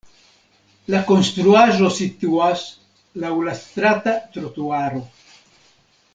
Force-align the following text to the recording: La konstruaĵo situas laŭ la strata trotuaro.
La 0.93 1.01
konstruaĵo 1.09 1.89
situas 1.97 2.65
laŭ 3.25 3.33
la 3.49 3.55
strata 3.61 4.17
trotuaro. 4.39 5.05